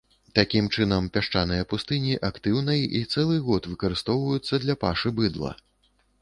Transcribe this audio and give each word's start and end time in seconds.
Такім 0.37 0.67
чынам, 0.75 1.09
пясчаныя 1.17 1.67
пустыні 1.73 2.15
актыўна 2.29 2.77
і 3.01 3.03
цэлы 3.13 3.37
год 3.51 3.69
выкарыстоўваюцца 3.75 4.61
для 4.65 4.75
пашы 4.87 5.13
быдла. 5.21 5.55